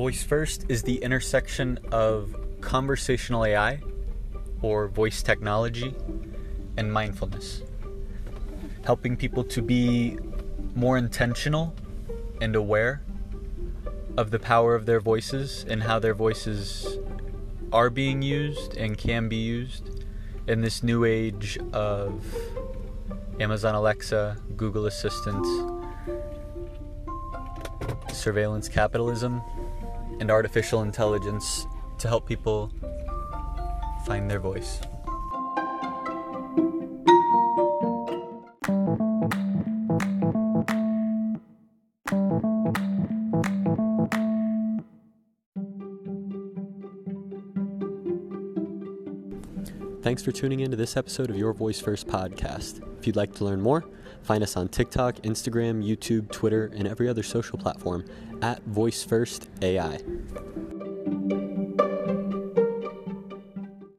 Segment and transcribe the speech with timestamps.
[0.00, 3.82] Voice First is the intersection of conversational AI,
[4.62, 5.94] or voice technology,
[6.78, 7.62] and mindfulness,
[8.82, 10.16] helping people to be
[10.74, 11.74] more intentional
[12.40, 13.02] and aware
[14.16, 16.96] of the power of their voices and how their voices
[17.70, 20.02] are being used and can be used
[20.46, 22.24] in this new age of
[23.38, 25.44] Amazon Alexa, Google Assistant,
[28.14, 29.42] surveillance capitalism,
[30.20, 31.66] and artificial intelligence
[31.98, 32.70] to help people
[34.06, 34.80] find their voice.
[50.02, 52.82] Thanks for tuning in to this episode of Your Voice First podcast.
[52.98, 53.84] If you'd like to learn more,
[54.22, 58.04] find us on TikTok, Instagram, YouTube, Twitter, and every other social platform
[58.42, 59.98] at Voice First AI.